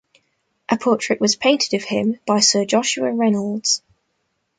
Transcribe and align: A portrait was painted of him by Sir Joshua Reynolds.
A 0.67 0.77
portrait 0.77 1.21
was 1.21 1.35
painted 1.35 1.75
of 1.75 1.83
him 1.83 2.19
by 2.25 2.39
Sir 2.39 2.65
Joshua 2.65 3.13
Reynolds. 3.13 3.83